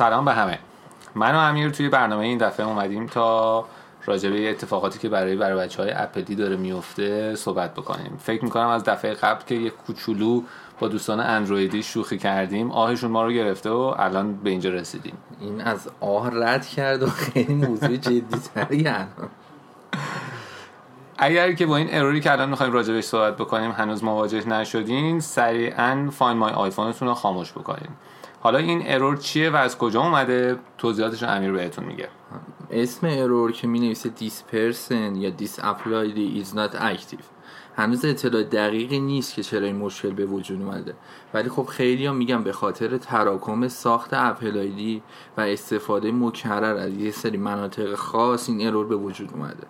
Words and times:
سلام 0.00 0.24
به 0.24 0.32
همه. 0.32 0.58
من 1.14 1.34
و 1.34 1.38
امیر 1.38 1.70
توی 1.70 1.88
برنامه 1.88 2.24
این 2.24 2.38
دفعه 2.38 2.66
اومدیم 2.66 3.06
تا 3.06 3.64
راجع 4.06 4.30
به 4.30 4.50
اتفاقاتی 4.50 4.98
که 4.98 5.08
برای 5.08 5.36
برای 5.36 5.58
بچه 5.58 5.82
های 5.82 5.92
اپلی 5.94 6.34
داره 6.34 6.56
میفته 6.56 7.34
صحبت 7.34 7.74
بکنیم. 7.74 8.16
فکر 8.22 8.44
می‌کنم 8.44 8.66
از 8.66 8.84
دفعه 8.84 9.14
قبل 9.14 9.44
که 9.46 9.54
یک 9.54 9.72
کوچولو 9.72 10.42
با 10.80 10.88
دوستان 10.88 11.20
اندرویدی 11.20 11.82
شوخی 11.82 12.18
کردیم 12.18 12.70
آهشون 12.70 13.10
ما 13.10 13.24
رو 13.24 13.32
گرفته 13.32 13.70
و 13.70 13.94
الان 13.98 14.34
به 14.34 14.50
اینجا 14.50 14.70
رسیدیم. 14.70 15.16
این 15.40 15.60
از 15.60 15.88
آه 16.00 16.30
رد 16.32 16.66
کرد 16.66 17.02
و 17.02 17.06
خیلی 17.06 17.54
موضوع 17.54 17.96
جدی 17.96 18.88
اگر 21.18 21.52
که 21.52 21.66
با 21.66 21.76
این 21.76 21.88
اروری 21.90 22.20
که 22.20 22.32
الان 22.32 22.48
می‌خوایم 22.48 22.72
راجبش 22.72 23.04
صحبت 23.04 23.36
بکنیم 23.36 23.70
هنوز 23.70 24.04
مواجه 24.04 24.48
نشدین 24.48 25.20
سریعا 25.20 26.08
فاین 26.12 26.38
مای 26.38 26.52
آیفونتون 26.52 27.08
رو 27.08 27.14
خاموش 27.14 27.52
بکنین. 27.52 27.90
حالا 28.42 28.58
این 28.58 28.82
error 28.84 29.16
چیه 29.16 29.50
و 29.50 29.56
از 29.56 29.78
کجا 29.78 30.00
اومده؟ 30.00 30.58
توضیحاتش 30.78 31.22
امیر 31.22 31.52
بهتون 31.52 31.84
میگه. 31.84 32.08
اسم 32.70 33.06
error 33.10 33.52
که 33.52 33.66
می 33.66 33.80
نویسه 33.80 34.10
this 34.18 34.52
person 34.52 35.16
یا 35.16 35.30
this 35.30 35.58
Apple 35.58 36.18
ID 36.18 36.42
is 36.42 36.56
not 36.56 36.74
active. 36.74 37.24
هنوز 37.76 38.04
اطلاع 38.04 38.42
دقیقی 38.42 39.00
نیست 39.00 39.34
که 39.34 39.42
چرا 39.42 39.66
این 39.66 39.76
مشکل 39.76 40.10
به 40.10 40.26
وجود 40.26 40.62
اومده. 40.62 40.94
ولی 41.34 41.48
خب 41.48 41.64
خیلی 41.64 42.06
هم 42.06 42.16
میگم 42.16 42.44
به 42.44 42.52
خاطر 42.52 42.98
تراکم 42.98 43.68
ساخت 43.68 44.10
اپل 44.12 45.00
و 45.36 45.40
استفاده 45.40 46.12
مکرر 46.12 46.76
از 46.76 46.92
یه 46.92 47.10
سری 47.10 47.36
مناطق 47.36 47.94
خاص 47.94 48.48
این 48.48 48.66
error 48.66 48.86
به 48.86 48.96
وجود 48.96 49.30
اومده. 49.34 49.66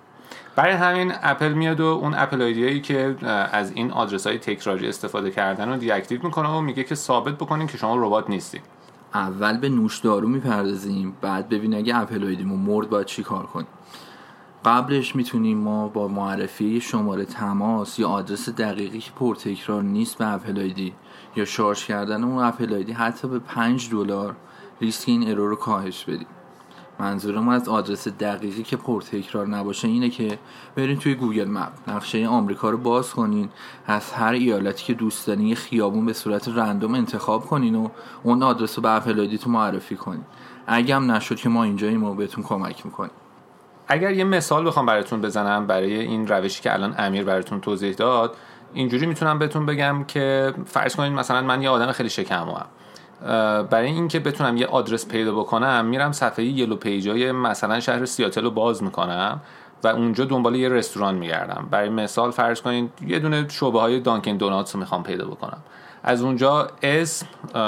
برای 0.57 0.75
همین 0.75 1.13
اپل 1.23 1.53
میاد 1.53 1.81
و 1.81 1.85
اون 1.85 2.15
Apple 2.15 2.43
ID 2.43 2.58
یایی 2.58 2.81
که 2.81 3.17
از 3.53 3.73
این 3.73 3.91
آدرس 3.91 4.27
های 4.27 4.39
تکراری 4.39 4.89
استفاده 4.89 5.31
کردن 5.31 5.69
رو 5.69 5.77
deactive 5.77 6.23
می‌کنه 6.23 6.49
و 6.49 6.61
میگه 6.61 6.85
که 6.85 6.95
ثابت 6.95 7.35
بکنین 7.35 7.67
که 7.67 7.79
شما 7.79 7.97
ربات 7.97 8.31
نیستید 8.31 8.63
اول 9.15 9.57
به 9.57 9.69
نوشدارو 9.69 10.29
می‌پردازیم 10.29 11.17
بعد 11.21 11.49
ببین 11.49 11.75
اگه 11.75 11.97
Apple 11.97 12.25
ID 12.25 12.38
مون 12.38 12.57
مرد 12.57 12.91
باید 12.91 13.07
چی 13.07 13.23
کار 13.23 13.47
کنیم. 13.47 13.67
قبلش 14.65 15.17
می‌تونیم 15.17 15.59
ما 15.59 15.89
با 15.89 16.09
معرفی 16.09 16.81
شماره 16.81 17.25
تماس 17.25 17.99
یا 17.99 18.09
آدرس 18.09 18.49
دقیقی 18.49 18.99
که 18.99 19.11
پرتکرار 19.11 19.83
نیست 19.83 20.19
به 20.19 20.33
Apple 20.33 20.59
ID 20.59 20.95
یا 21.37 21.45
شارژ 21.45 21.85
کردن 21.85 22.25
اون 22.25 22.45
Apple 22.45 22.75
ID 22.75 22.93
حتی 22.93 23.29
به 23.29 23.39
5 23.39 23.91
دلار 23.91 24.37
ریسک 24.81 25.09
این 25.09 25.31
error 25.31 25.49
رو 25.49 25.57
کاهش 25.57 26.05
بدیم. 26.05 26.27
منظورم 27.01 27.49
از 27.49 27.69
آدرس 27.69 28.09
دقیقی 28.09 28.63
که 28.63 28.77
پرتکرار 28.77 29.49
نباشه 29.49 29.89
اینه 29.89 30.11
که 30.11 30.39
برین 30.77 30.99
توی 30.99 31.15
Google 31.15 31.49
Map 31.49 31.73
نقشه 31.89 32.27
آمریکا 32.27 32.71
رو 32.71 32.79
باز 32.79 33.11
کنین 33.11 33.49
از 33.87 34.13
هر 34.13 34.33
ایالتی 34.33 34.85
که 34.85 34.95
دوست 34.95 35.27
دارین 35.27 35.47
یه 35.47 35.55
خیابون 35.55 36.07
به 36.07 36.13
صورت 36.13 36.49
random 36.49 36.95
انتخاب 36.95 37.47
کنین 37.47 37.75
و 37.75 37.89
اون 38.23 38.43
آدرس 38.43 38.79
رو 38.79 39.01
به 39.15 39.37
تو 39.37 39.51
معرفی 39.51 39.97
کنین. 39.97 40.25
اگه 40.67 40.97
هم 40.97 41.11
نشد 41.11 41.37
که 41.37 41.49
ما 41.49 41.65
اینجاییم 41.65 42.05
و 42.05 42.15
بهتون 42.15 42.45
کمک 42.45 42.87
می‌کنیم. 42.87 43.13
اگر 43.89 44.13
یه 44.13 44.25
مثال 44.25 44.67
بخوام 44.67 44.87
براتون 44.87 45.21
بزنم 45.21 45.67
برای 45.67 46.01
این 46.01 46.29
روشی 46.29 46.63
که 46.63 46.73
الان 46.73 46.95
امیر 46.99 47.25
براتون 47.25 47.61
توضیح 47.61 47.95
داد 47.95 48.37
اینجوری 48.75 49.07
می‌تونم 49.07 49.39
بهتون 49.39 49.67
بگم 49.67 50.05
که 50.05 50.55
فرض 50.67 50.97
کنید 50.97 51.13
مثلا 51.13 51.43
من 51.43 51.63
یه 51.63 51.69
آدم 51.69 51.93
خیلی 51.93 52.11
شکمم 52.11 52.67
برای 53.71 53.87
اینکه 53.87 54.21
بتونم 54.21 54.57
یه 54.57 54.67
آدرس 54.67 55.09
پیدا 55.09 55.35
بکنم 55.35 55.85
میرم 55.85 56.13
صفحه 56.13 56.45
یلو 56.45 56.77
پیجای 56.77 57.33
مثلا 57.33 57.81
شهر 57.81 58.05
سیاتل 58.05 58.43
رو 58.43 58.51
باز 58.51 58.83
می‌کنم 58.83 59.41
و 59.85 59.89
اونجا 59.89 60.25
دنبال 60.25 60.55
یه 60.57 60.69
رستوران 60.69 61.15
میگردم. 61.15 61.69
برای 61.71 61.89
مثال 61.89 62.31
فرض 62.31 62.61
کنید 62.61 62.91
یه 63.07 63.19
دونه 63.19 63.49
شعبه 63.49 63.81
های 63.81 64.01
دانکن 64.01 64.37
دوناتس 64.37 64.75
رو 64.75 64.81
می‌خوام 64.81 65.03
پیدا 65.03 65.25
بکنم. 65.27 65.59
از 66.03 66.23
اونجا 66.23 66.69
اسم 66.83 67.27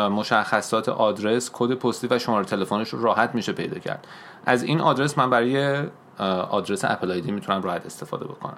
مشخصات 0.09 0.89
آدرس 0.89 1.51
کد 1.53 1.75
پستی 1.75 2.07
و 2.11 2.19
شماره 2.19 2.45
تلفنش 2.45 2.89
رو 2.89 3.03
راحت 3.03 3.35
میشه 3.35 3.53
پیدا 3.53 3.79
کرد. 3.79 4.07
از 4.47 4.63
این 4.63 4.81
آدرس 4.81 5.19
من 5.19 5.31
برای 5.31 5.83
آدرس 6.51 6.85
Apple 6.85 7.11
ID 7.11 7.31
می‌تونم 7.31 7.63
راحت 7.63 7.87
استفاده 7.87 8.25
بکنم. 8.25 8.57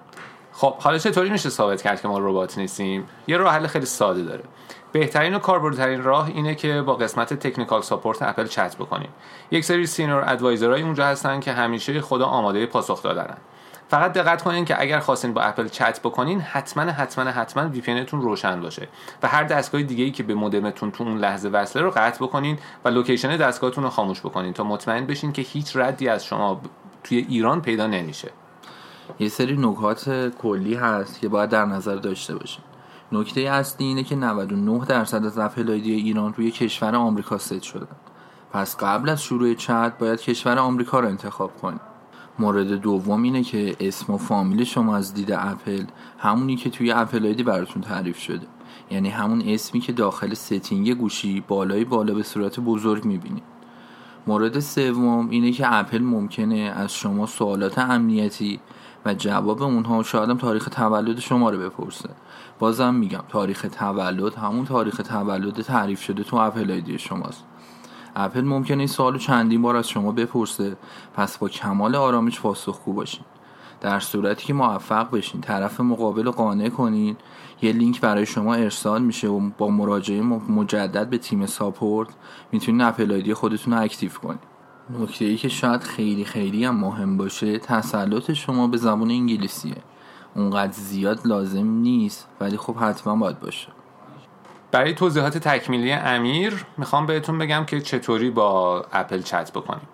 خب 0.53 0.75
حالا 0.75 0.99
چطوری 0.99 1.31
میشه 1.31 1.49
ثابت 1.49 1.83
کرد 1.83 2.01
که 2.01 2.09
ما 2.09 2.19
ربات 2.19 2.59
نیستیم؟ 2.59 3.05
یه 3.27 3.37
راه 3.37 3.55
حل 3.55 3.67
خیلی 3.67 3.87
ساده 3.87 4.23
داره. 4.23 4.45
بهترین 4.93 5.35
و 5.35 5.39
کاربردترین 5.39 6.03
راه 6.03 6.29
اینه 6.29 6.55
که 6.55 6.83
با 6.83 6.95
قسمت 6.95 7.35
technical 7.35 7.83
support 7.83 8.23
اپل 8.23 8.47
چت 8.47 8.77
بکنیم. 8.77 9.09
یک 9.51 9.65
سری 9.65 9.87
senior 9.87 10.25
advisor 10.27 10.76
ای 10.76 10.83
اونجا 10.83 11.07
هستن 11.07 11.41
که 11.41 11.53
همیشه 11.53 12.01
خدا 12.01 12.27
آماده 12.27 12.67
پاسخ 12.67 13.03
دادنن. 13.03 13.37
فقط 13.89 14.13
دقت 14.13 14.43
کنین 14.43 14.65
که 14.65 14.81
اگر 14.81 14.99
خواستین 14.99 15.35
با 15.35 15.41
اپل 15.41 15.69
چت 15.69 16.01
بکنین 16.01 16.41
حتما 16.41 16.83
حتما 16.83 17.25
حتما 17.25 17.69
VPN 17.69 18.05
تون 18.05 18.23
روشن 18.23 18.61
باشه 18.61 18.89
و 19.23 19.29
هر 19.29 19.45
دستگاه 19.45 19.83
دیگه 19.83 20.05
ای 20.05 20.11
که 20.11 20.23
به 20.23 20.35
مودمتون 20.35 20.91
تو 20.91 21.05
اون 21.05 21.19
لحظه 21.19 21.49
وصله 21.49 21.83
رو 21.83 21.91
قطع 21.91 22.25
بکنین 22.25 22.59
و 22.85 22.89
location 22.89 23.37
دستگاهتون 23.37 23.85
رو 23.85 23.91
خاموش 23.91 24.21
بکنین 24.21 24.53
تا 24.53 24.65
مطمئن 24.65 25.07
بشین 25.07 25.33
که 25.33 25.43
هیچ 25.43 25.77
ردی 25.77 26.09
از 26.09 26.25
شما 26.25 26.61
توی 27.05 27.19
ایران 27.19 27.61
پیدا 27.61 27.87
نمیشه. 27.87 28.31
یه 29.19 29.29
سری 29.29 29.57
نکات 29.57 30.33
کلی 30.39 30.75
هست 30.75 31.21
که 31.21 31.29
باید 31.29 31.51
در 31.51 31.65
نظر 31.65 31.97
داشته 31.97 32.35
باشین 32.35 32.65
نکته 33.13 33.41
اصلی 33.41 33.87
اینه 33.87 34.05
که 34.05 34.17
99 34.17 34.85
درصد 34.85 35.27
از 35.27 35.39
Apple 35.39 35.77
ID 35.77 35.93
ایران 35.93 36.35
روی 36.35 36.51
کشور 36.51 36.95
آمریکا 36.95 37.39
ست 37.39 37.63
شدن. 37.63 37.97
پس 38.53 38.77
قبل 38.77 39.09
از 39.09 39.23
شروع 39.23 39.55
چت 39.55 39.99
باید 39.99 40.21
کشور 40.21 40.59
آمریکا 40.59 41.01
رو 41.01 41.09
انتخاب 41.09 41.57
کنید 41.57 41.81
مورد 42.39 42.67
دوم 42.67 43.23
اینه 43.23 43.43
که 43.43 43.77
اسم 43.81 44.15
و 44.15 44.19
فامیل 44.19 44.65
شما 44.65 44.97
از 44.97 45.15
دید 45.15 45.33
اپل 45.33 45.85
همونی 46.19 46.57
که 46.57 46.71
توی 46.71 46.93
Apple 46.93 47.27
ID 47.27 47.43
براتون 47.43 47.83
تعریف 47.83 48.19
شده. 48.19 48.47
یعنی 48.91 49.09
همون 49.09 49.43
اسمی 49.47 49.81
که 49.81 49.93
داخل 49.93 50.35
setting 50.35 50.95
گوشی 50.95 51.45
بالای 51.49 51.85
بالا 51.85 52.15
به 52.15 52.23
صورت 52.23 52.61
بزرگ 52.61 53.05
می‌بینید 53.05 53.54
مورد 54.27 54.61
سوم 54.61 55.29
اینه 55.31 55.53
که 55.53 55.75
اپل 55.75 56.03
ممکنه 56.03 56.57
از 56.57 56.95
شما 56.95 57.27
سوالات 57.27 57.79
امنیتی 57.79 58.61
و 59.05 59.15
جواب 59.15 59.63
اونها 59.63 60.03
شاید 60.03 60.39
تاریخ 60.39 60.69
تولد 60.69 61.21
شما 61.21 61.51
رو 61.51 61.59
بپرسه. 61.59 62.09
بازم 62.59 62.95
میگم 62.95 63.23
تاریخ 63.29 63.67
تولد 63.79 64.35
همون 64.35 64.65
تاریخ 64.65 64.97
تولد 64.97 65.63
تعریف 65.63 66.03
شده 66.03 66.25
تو 66.25 66.37
Apple 66.37 66.71
ID 66.71 66.99
شماست. 66.99 67.45
اپل 68.17 68.41
ممکنه 68.41 68.79
این 68.79 68.87
سوالو 68.87 69.19
چندین 69.19 69.63
بار 69.63 69.77
از 69.77 69.89
شما 69.89 70.13
بپرسه 70.13 70.77
پس 71.15 71.39
با 71.39 71.49
کمال 71.49 71.97
آرامش 71.97 72.41
پاسخگو 72.41 72.93
باشین. 72.93 73.25
در 73.85 74.01
صورتی 74.01 74.47
که 74.47 74.53
موفق 74.55 75.11
بشین 75.11 75.41
طرف 75.41 75.81
مقابل 75.81 76.25
رو 76.25 76.31
قانع 76.31 76.69
کنین. 76.69 77.17
یه 77.63 77.73
لینک 77.73 78.01
برای 78.01 78.27
شما 78.27 78.55
ارسال 78.55 79.03
میشه 79.03 79.29
و 79.29 79.51
با 79.59 79.69
مراجعه 79.69 80.23
مجدد 80.23 81.11
به 81.11 81.19
تیم 81.19 81.47
support 81.47 82.09
می‌تونین 82.53 82.81
اپل 82.81 83.33
خودتون 83.33 83.75
رو 83.75 83.83
active 83.83 84.11
کنین. 84.11 84.39
نکته 85.01 85.25
ای 85.25 85.37
که 85.37 85.49
شاید 85.49 85.83
خیلی 85.83 86.25
خیلی 86.25 86.65
هم 86.65 86.77
مهم 86.77 87.17
باشه 87.17 87.59
تسلط 87.59 88.33
شما 88.33 88.67
به 88.67 88.77
زبان 88.77 89.11
انگلیسیه. 89.11 89.77
اونقدر 90.35 90.73
زیاد 90.73 91.27
لازم 91.27 91.67
نیست 91.67 92.29
ولی 92.41 92.57
خب 92.57 92.77
حتما 92.77 93.17
باید 93.17 93.41
باشه. 93.41 93.69
برای 94.71 94.95
توضیحات 94.95 95.39
تکمیلی 95.39 95.93
امیر 95.93 96.67
می‌خوام 96.79 97.07
بهتون 97.07 97.39
بگم 97.39 97.65
که 97.65 97.81
چطوری 97.81 98.31
با 98.31 98.85
اپل 98.93 99.23
چت 99.23 99.53
بکنیم. 99.53 99.89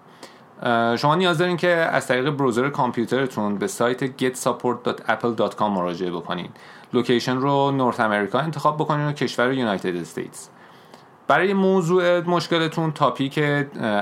شما 0.96 1.14
نیاز 1.14 1.38
دارین 1.38 1.56
که 1.56 1.68
از 1.68 2.06
طریق 2.06 2.30
browser 2.30 2.68
کامپیوترتون 2.68 3.58
به 3.58 3.66
سایت 3.66 4.06
getsupport.apple.com 4.06 5.62
مراجعه 5.62 6.10
بکنین. 6.10 6.48
location 6.92 7.36
رو 7.36 7.70
North 7.70 8.00
America 8.00 8.38
انتخاب 8.38 8.76
بکنین 8.76 9.06
و 9.06 9.12
کشور 9.12 9.52
United 9.52 9.96
States. 9.96 10.48
برای 11.28 11.54
موضوع 11.54 12.20
مشکلتون 12.20 12.92
topic 12.92 13.38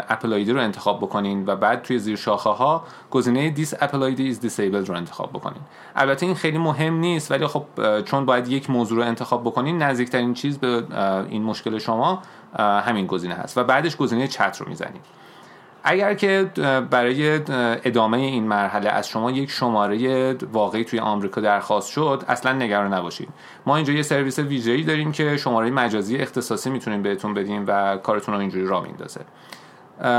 Apple 0.09 0.33
ID 0.33 0.53
رو 0.53 0.61
انتخاب 0.61 0.99
بکنین 0.99 1.47
و 1.47 1.57
بعد 1.57 1.83
توی 1.83 1.99
زیر 1.99 2.17
شاخه 2.17 2.51
ها 2.51 2.85
گزینه 3.11 3.51
this 3.51 3.75
Apple 3.81 4.03
ID 4.03 4.35
is 4.35 4.39
disabled 4.39 4.89
رو 4.89 4.95
انتخاب 4.95 5.31
بکنین. 5.31 5.63
البته 5.97 6.27
این 6.27 6.35
خیلی 6.35 6.59
مهم 6.59 6.95
نیست 6.95 7.31
ولی 7.31 7.47
خب 7.47 7.65
چون 8.05 8.25
باید 8.25 8.49
یک 8.49 8.71
موضوع 8.71 8.99
رو 8.99 9.05
انتخاب 9.05 9.45
بکنین 9.45 9.83
نزدیکترین 9.83 10.35
چیز 10.35 10.59
به 10.59 10.85
این 11.29 11.43
مشکل 11.43 11.79
شما 11.79 12.23
همین 12.59 13.07
گزینه 13.07 13.35
هست. 13.35 13.59
و 13.59 13.65
بعدش 13.65 13.97
گزینه 13.97 14.29
چت 14.29 14.57
رو 14.61 14.69
می‌زنید 14.69 15.05
اگر 15.91 16.15
که 16.15 16.51
برای 16.91 17.41
ادامه 17.85 18.19
این 18.19 18.45
مرحله 18.45 18.91
از 18.91 19.09
شما 19.09 19.31
یک 19.31 19.51
شماره 19.51 20.37
واقعی 20.53 20.85
توی 20.85 20.99
آمریکا 20.99 21.41
درخواست 21.41 21.91
شد 21.91 22.25
اصلا 22.29 22.53
نگران 22.53 22.95
نباشید. 22.95 23.29
ما 23.67 23.77
اینجا 23.77 23.93
یه 23.93 24.03
سرویس 24.03 24.39
ویژه‌ای 24.39 24.83
داریم 24.83 25.13
که 25.13 25.37
شماره 25.37 25.71
مجازی 25.71 26.17
اختصاصی 26.17 26.71
می‌تونیم 26.71 27.03
بهتون 27.03 27.35
بدیم 27.35 27.65
و 27.67 27.97
کارتون 27.97 28.35
رو 28.35 28.41
اینجوری 28.41 28.67
را 28.67 28.81
میندازه 28.81 29.21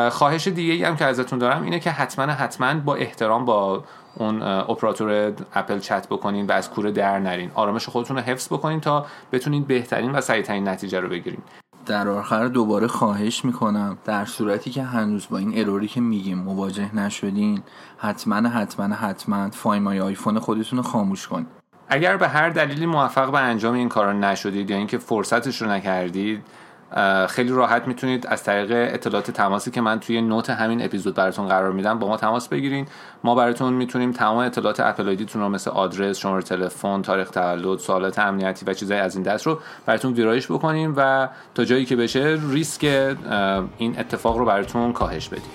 خواهش 0.09 0.47
دیگه 0.47 0.73
ای 0.73 0.83
هم 0.83 0.95
که 0.95 1.05
ازتون 1.05 1.39
دارم 1.39 1.63
اینه 1.63 1.79
که 1.79 1.91
حتما 1.91 2.25
حتما 2.25 2.73
با 2.79 2.95
احترام 2.95 3.45
با 3.45 3.83
اون 4.15 4.41
اپراتور 4.41 5.33
اپل 5.55 5.79
چت 5.79 6.07
بکنین 6.07 6.47
و 6.47 6.51
از 6.51 6.69
کوره 6.69 6.91
در 6.91 7.19
نرین. 7.19 7.51
آرامش 7.55 7.89
خودتون 7.89 8.17
رو 8.17 8.23
حفظ 8.23 8.47
بکنین 8.47 8.79
تا 8.79 9.05
بتونین 9.31 9.63
بهترین 9.63 10.11
و 10.11 10.21
سریعترین 10.21 10.67
نتیجه 10.67 10.99
رو 10.99 11.09
بگیرین. 11.09 11.41
در 11.89 12.07
آخر 12.07 12.47
دوباره 12.47 12.87
خواهش 12.87 13.45
می‌کنم. 13.45 13.97
در 14.05 14.25
صورتی 14.25 14.71
که 14.71 14.83
هنوز 14.83 15.27
با 15.29 15.37
این 15.37 15.59
error 15.59 15.82
ی 15.82 15.87
که 15.87 16.01
میگیم 16.01 16.37
مواجه 16.37 16.95
نشدین 16.95 17.61
حتما 17.97 18.49
حتما 18.49 18.95
حتما 18.95 19.49
Find 19.49 19.82
My 19.82 19.99
iPhone 19.99 20.39
خودتون 20.39 20.77
رو 20.77 20.83
خاموش 20.83 21.27
کن. 21.27 21.45
اگر 21.87 22.17
به 22.17 22.27
هر 22.27 22.49
دلیلی 22.49 22.85
موفق 22.85 23.31
به 23.31 23.39
انجام 23.39 23.73
این 23.73 23.89
کار 23.89 24.13
نشدید 24.13 24.69
یا 24.69 24.77
اینکه 24.77 24.97
فرصتش 24.97 25.61
رو 25.61 25.69
نکردید 25.69 26.43
خیلی 27.29 27.51
راحت 27.51 27.87
می‌تونید 27.87 28.27
از 28.27 28.43
طریق 28.43 28.93
اطلاعات 28.93 29.31
تماسی 29.31 29.71
که 29.71 29.81
من 29.81 29.99
توی 29.99 30.21
note 30.21 30.49
همین 30.49 30.85
اپیزود 30.85 31.15
براتون 31.15 31.47
قرار 31.47 31.71
میدم 31.71 31.99
با 31.99 32.07
ما 32.07 32.17
تماس 32.17 32.47
بگیرین. 32.47 32.87
ما 33.23 33.35
براتون 33.35 33.73
می‌تونیم 33.73 34.11
تمام 34.11 34.37
اطلاعات 34.37 34.79
Apple 34.79 35.07
ID 35.07 35.21
تون 35.21 35.41
رو 35.41 35.49
مثل 35.49 35.71
آدرس 35.71 36.17
شماره 36.17 36.43
تلفن 36.43 37.01
تاریخ 37.01 37.29
تولد 37.29 37.79
سوالات 37.79 38.19
امنیتی 38.19 38.65
و 38.65 38.73
چیزهای 38.73 38.99
از 38.99 39.15
این 39.15 39.23
دست 39.23 39.47
رو 39.47 39.59
براتون 39.85 40.13
ویرایش 40.13 40.51
بکنیم 40.51 40.93
و 40.97 41.29
تا 41.55 41.65
جایی 41.65 41.85
که 41.85 41.95
بشه 41.95 42.37
ریسک 42.49 43.15
این 43.77 43.99
اتفاق 43.99 44.37
رو 44.37 44.45
براتون 44.45 44.93
کاهش 44.93 45.29
بدیم. 45.29 45.51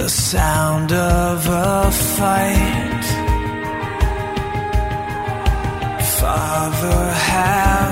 The 0.00 0.08
sound 0.32 0.92
of 0.92 1.48
a 1.48 1.90
fight. 2.16 3.27
Father, 6.28 7.10
have. 7.10 7.87